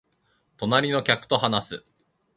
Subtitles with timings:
[0.57, 1.85] 隣の客と話す